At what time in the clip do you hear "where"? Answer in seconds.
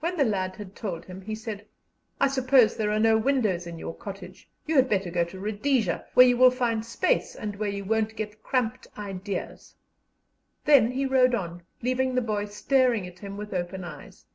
6.14-6.26, 7.54-7.68